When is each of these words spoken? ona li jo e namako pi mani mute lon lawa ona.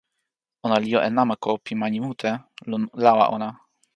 ona 0.65 0.75
li 0.81 0.87
jo 0.93 0.99
e 1.07 1.09
namako 1.15 1.51
pi 1.65 1.73
mani 1.81 1.99
mute 2.05 2.31
lon 2.69 2.83
lawa 3.03 3.25
ona. 3.35 3.49